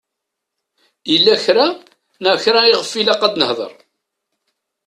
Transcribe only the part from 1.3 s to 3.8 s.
kra neɣ kra iɣef ilaq ad nehder.